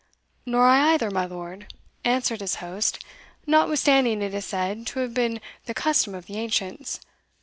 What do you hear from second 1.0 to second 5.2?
my lord," answered his host, "notwithstanding it is said to have